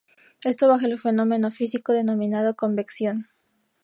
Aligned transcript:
Esto 0.43 0.67
bajo 0.67 0.87
el 0.87 0.97
fenómeno 0.97 1.51
físico 1.51 1.93
denominado 1.93 2.55
convección. 2.55 3.27